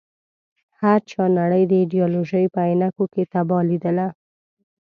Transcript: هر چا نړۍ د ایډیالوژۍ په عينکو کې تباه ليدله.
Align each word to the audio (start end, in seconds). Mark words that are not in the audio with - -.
هر 0.81 0.99
چا 1.11 1.23
نړۍ 1.39 1.63
د 1.67 1.71
ایډیالوژۍ 1.81 2.45
په 2.53 2.59
عينکو 2.67 3.05
کې 3.13 3.23
تباه 3.33 3.63
ليدله. 3.69 4.07